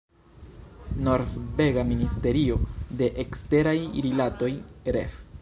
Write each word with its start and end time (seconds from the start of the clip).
Norvega 1.07 1.83
ministerio 1.91 2.59
de 3.03 3.13
eksteraj 3.27 3.77
rilatoj, 4.09 4.53
ref. 4.99 5.21